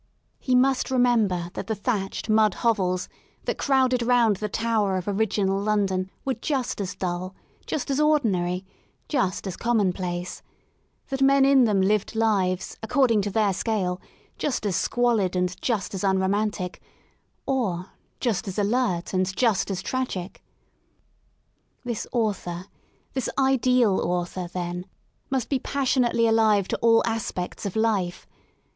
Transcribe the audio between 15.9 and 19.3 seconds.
as un romantic— or just as alert